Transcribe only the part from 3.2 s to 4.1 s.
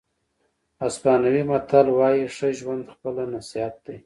نصیحت دی.